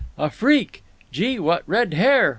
"A 0.17 0.31
freak! 0.31 0.81
Gee, 1.11 1.37
what 1.37 1.61
red 1.67 1.93
hair!" 1.93 2.29